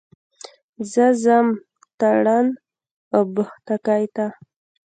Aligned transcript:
زه 0.91 1.05
ځم 1.23 1.47
تارڼ 1.99 2.27
اوبښتکۍ 3.15 4.03
ته. 4.15 4.27